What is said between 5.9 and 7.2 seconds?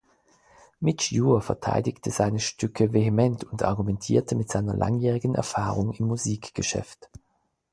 im Musikgeschäft.